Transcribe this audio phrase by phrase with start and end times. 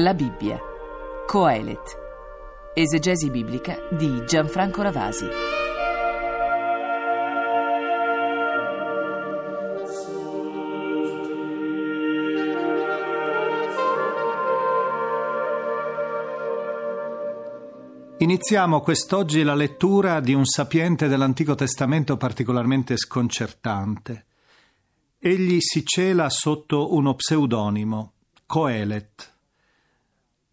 [0.00, 0.60] La Bibbia.
[1.26, 1.98] Coelet.
[2.72, 5.26] Esegesi biblica di Gianfranco Ravasi.
[18.18, 24.26] Iniziamo quest'oggi la lettura di un sapiente dell'Antico Testamento particolarmente sconcertante.
[25.18, 28.12] Egli si cela sotto uno pseudonimo,
[28.46, 29.37] Coelet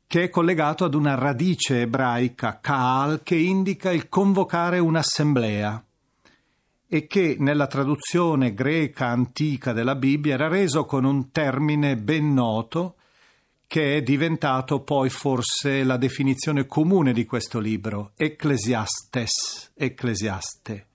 [0.08, 5.84] che è collegato ad una radice ebraica, Kaal, che indica il convocare un'assemblea
[6.88, 12.96] e che nella traduzione greca antica della Bibbia era reso con un termine ben noto
[13.68, 20.88] che è diventato poi forse la definizione comune di questo libro, Ecclesiastes, Ecclesiaste.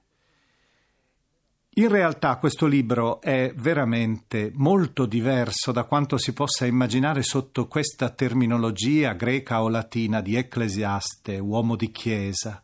[1.75, 8.11] In realtà questo libro è veramente molto diverso da quanto si possa immaginare sotto questa
[8.11, 12.61] terminologia greca o latina di ecclesiaste, uomo di chiesa.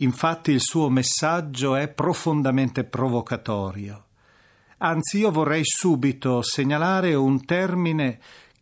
[0.00, 4.04] Infatti il suo messaggio è profondamente provocatorio.
[4.78, 8.18] Anzi, io vorrei subito segnalare un termine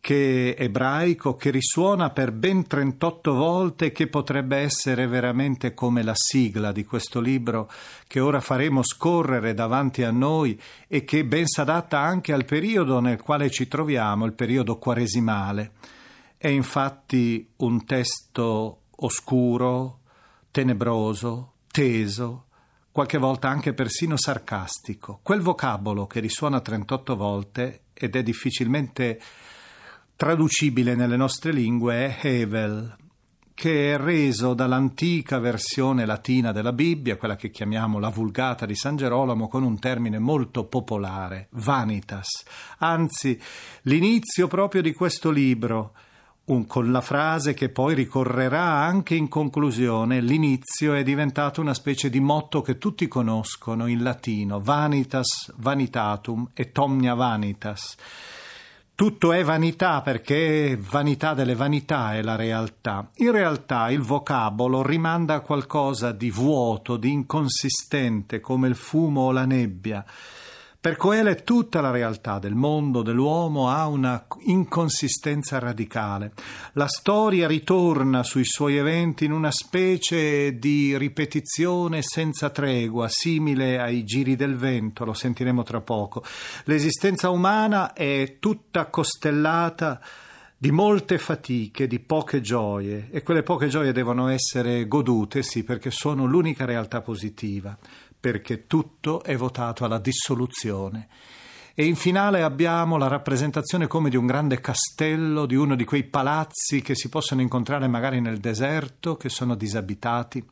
[0.07, 6.71] che ebraico che risuona per ben 38 volte che potrebbe essere veramente come la sigla
[6.71, 7.69] di questo libro
[8.07, 13.21] che ora faremo scorrere davanti a noi e che ben s'adatta anche al periodo nel
[13.21, 15.71] quale ci troviamo, il periodo quaresimale.
[16.37, 19.99] È infatti un testo oscuro,
[20.51, 22.45] tenebroso, teso,
[22.93, 25.19] qualche volta anche persino sarcastico.
[25.21, 29.19] Quel vocabolo che risuona 38 volte ed è difficilmente
[30.17, 32.95] traducibile nelle nostre lingue è Hevel,
[33.53, 38.95] che è reso dall'antica versione latina della Bibbia, quella che chiamiamo la Vulgata di San
[38.95, 42.43] Gerolamo, con un termine molto popolare, vanitas.
[42.79, 43.39] Anzi,
[43.83, 45.93] l'inizio proprio di questo libro,
[46.45, 52.09] un, con la frase che poi ricorrerà anche in conclusione, l'inizio è diventato una specie
[52.09, 57.95] di motto che tutti conoscono in latino, vanitas vanitatum et omnia vanitas
[58.97, 63.07] tutto è vanità perché vanità delle vanità è la realtà.
[63.17, 69.31] In realtà il vocabolo rimanda a qualcosa di vuoto, di inconsistente, come il fumo o
[69.31, 70.03] la nebbia.
[70.79, 76.33] Per Coele tutta la realtà del mondo, dell'uomo, ha una inconsistenza radicale.
[76.73, 84.03] La storia ritorna sui suoi eventi in una specie di ripetizione senza tregua, simile ai
[84.03, 86.23] giri del vento, lo sentiremo tra poco.
[86.65, 89.99] L'esistenza umana è tutta costellata
[90.59, 95.91] di molte fatiche, di poche gioie, e quelle poche gioie devono essere godute, sì, perché
[95.91, 97.77] sono l'unica realtà positiva
[98.19, 101.07] perché tutto è votato alla dissoluzione.
[101.79, 106.05] E in finale abbiamo la rappresentazione come di un grande castello, di uno di quei
[106.05, 110.43] palazzi che si possono incontrare magari nel deserto, che sono disabitati,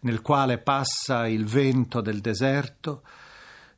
[0.00, 3.02] nel quale passa il vento del deserto,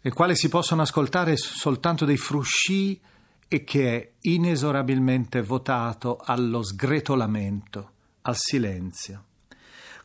[0.00, 2.98] nel quale si possono ascoltare soltanto dei frusci
[3.48, 7.90] e che è inesorabilmente votato allo sgretolamento,
[8.22, 9.24] al silenzio.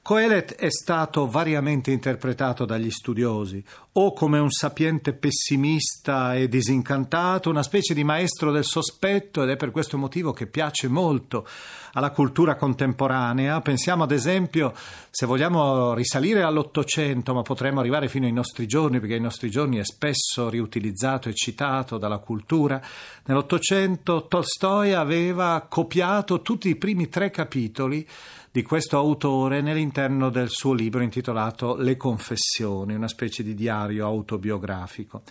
[0.09, 7.61] Coelet è stato variamente interpretato dagli studiosi, o come un sapiente pessimista e disincantato, una
[7.61, 11.45] specie di maestro del sospetto, ed è per questo motivo che piace molto
[11.93, 13.61] alla cultura contemporanea.
[13.61, 14.73] Pensiamo ad esempio,
[15.11, 19.77] se vogliamo risalire all'Ottocento, ma potremmo arrivare fino ai nostri giorni, perché ai nostri giorni
[19.77, 22.81] è spesso riutilizzato e citato dalla cultura.
[23.25, 28.07] Nell'Ottocento Tolstoi aveva copiato tutti i primi tre capitoli
[28.51, 35.21] di questo autore nell'interno del suo libro intitolato Le confessioni, una specie di diario autobiografico.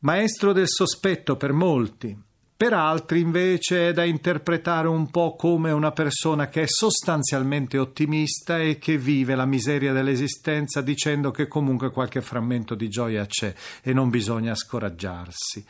[0.00, 2.16] Maestro del sospetto per molti,
[2.62, 8.60] per altri invece è da interpretare un po' come una persona che è sostanzialmente ottimista
[8.60, 13.52] e che vive la miseria dell'esistenza dicendo che comunque qualche frammento di gioia c'è
[13.82, 15.64] e non bisogna scoraggiarsi.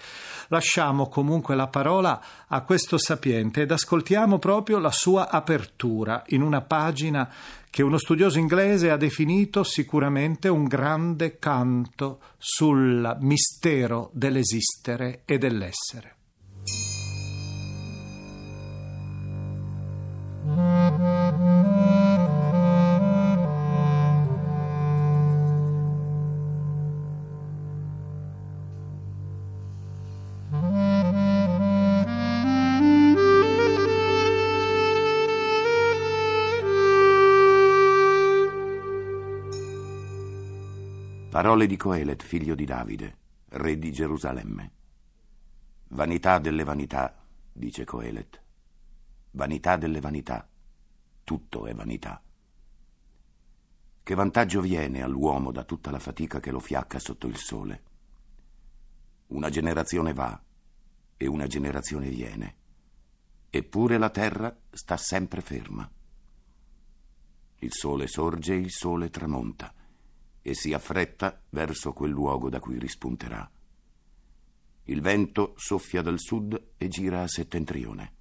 [0.48, 6.60] Lasciamo comunque la parola a questo sapiente ed ascoltiamo proprio la sua apertura in una
[6.60, 7.26] pagina
[7.70, 16.16] che uno studioso inglese ha definito sicuramente un grande canto sul mistero dell'esistere e dell'essere.
[41.32, 43.16] Parole di Coelet, figlio di Davide,
[43.52, 44.72] re di Gerusalemme.
[45.88, 48.42] Vanità delle vanità, dice Coelet.
[49.30, 50.46] vanità delle vanità,
[51.24, 52.22] tutto è vanità.
[54.02, 57.82] Che vantaggio viene all'uomo da tutta la fatica che lo fiacca sotto il sole?
[59.28, 60.38] Una generazione va
[61.16, 62.56] e una generazione viene,
[63.48, 65.90] eppure la terra sta sempre ferma.
[67.60, 69.72] Il sole sorge e il sole tramonta
[70.42, 73.48] e si affretta verso quel luogo da cui rispunterà.
[74.84, 78.14] Il vento soffia dal sud e gira a settentrione.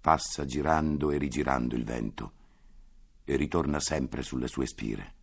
[0.00, 2.32] Passa girando e rigirando il vento
[3.24, 5.14] e ritorna sempre sulle sue spire.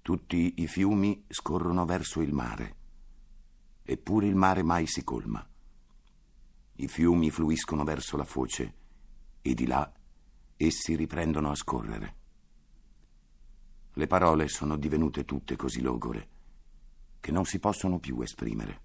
[0.00, 2.76] Tutti i fiumi scorrono verso il mare,
[3.82, 5.46] eppure il mare mai si colma.
[6.76, 8.74] I fiumi fluiscono verso la foce
[9.42, 9.92] e di là
[10.56, 12.17] essi riprendono a scorrere.
[13.98, 16.28] Le parole sono divenute tutte così logore
[17.18, 18.80] che non si possono più esprimere.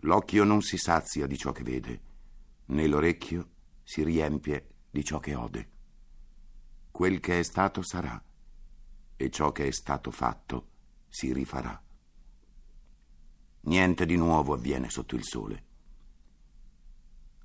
[0.00, 2.00] L'occhio non si sazia di ciò che vede,
[2.66, 3.48] né l'orecchio
[3.82, 5.70] si riempie di ciò che ode.
[6.90, 8.22] Quel che è stato sarà,
[9.16, 10.68] e ciò che è stato fatto
[11.08, 11.82] si rifarà.
[13.60, 15.64] Niente di nuovo avviene sotto il sole.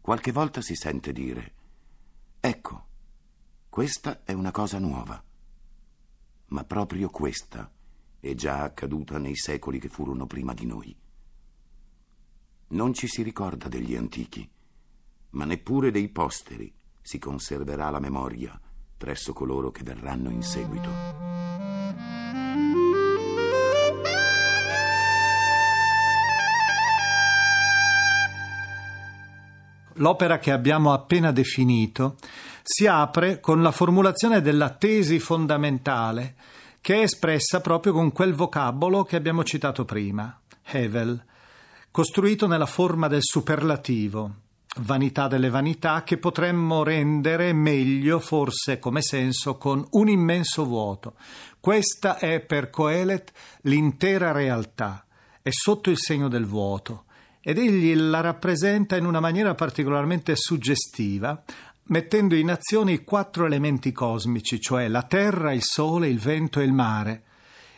[0.01, 1.53] Qualche volta si sente dire,
[2.41, 2.87] ecco,
[3.69, 5.23] questa è una cosa nuova,
[6.51, 7.71] ma proprio questa
[8.19, 10.95] è già accaduta nei secoli che furono prima di noi.
[12.67, 14.47] Non ci si ricorda degli antichi,
[15.31, 18.59] ma neppure dei posteri si conserverà la memoria
[18.97, 20.89] presso coloro che verranno in seguito.
[29.95, 32.17] L'opera che abbiamo appena definito
[32.61, 36.35] si apre con la formulazione della tesi fondamentale
[36.81, 41.23] che è espressa proprio con quel vocabolo che abbiamo citato prima, Hevel,
[41.91, 44.35] costruito nella forma del superlativo,
[44.77, 51.13] vanità delle vanità, che potremmo rendere meglio, forse come senso, con un immenso vuoto.
[51.59, 53.31] Questa è per Coelet
[53.61, 55.05] l'intera realtà,
[55.43, 57.05] è sotto il segno del vuoto
[57.43, 61.43] ed egli la rappresenta in una maniera particolarmente suggestiva,
[61.91, 66.63] mettendo in azione i quattro elementi cosmici, cioè la terra, il sole, il vento e
[66.63, 67.23] il mare,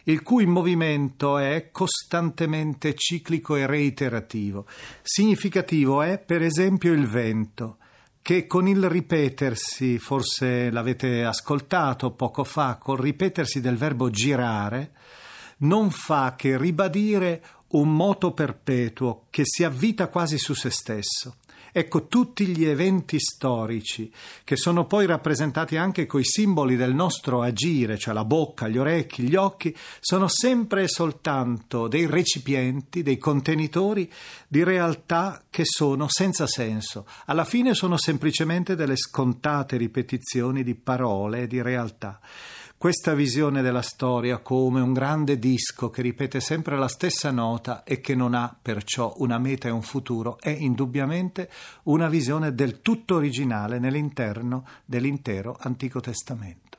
[0.06, 4.66] il cui movimento è costantemente ciclico e reiterativo.
[5.02, 7.78] Significativo è, per esempio, il vento,
[8.22, 14.92] che con il ripetersi, forse l'avete ascoltato poco fa, col ripetersi del verbo girare,
[15.60, 21.38] non fa che ribadire un moto perpetuo che si avvita quasi su se stesso.
[21.76, 24.12] Ecco, tutti gli eventi storici,
[24.44, 29.24] che sono poi rappresentati anche coi simboli del nostro agire, cioè la bocca, gli orecchi,
[29.24, 34.08] gli occhi, sono sempre e soltanto dei recipienti, dei contenitori
[34.48, 37.08] di realtà che sono senza senso.
[37.26, 42.20] Alla fine sono semplicemente delle scontate ripetizioni di parole e di realtà.
[42.84, 48.02] Questa visione della storia come un grande disco che ripete sempre la stessa nota e
[48.02, 51.50] che non ha perciò una meta e un futuro è indubbiamente
[51.84, 56.78] una visione del tutto originale nell'interno dell'intero Antico Testamento.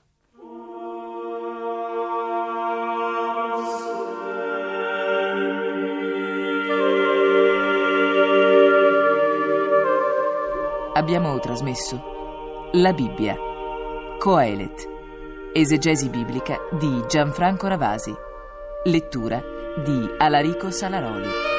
[10.92, 13.36] Abbiamo trasmesso La Bibbia,
[14.18, 14.92] Coelet
[15.56, 18.12] Esegesi biblica di Gianfranco Ravasi.
[18.86, 19.40] Lettura
[19.84, 21.53] di Alarico Salaroli.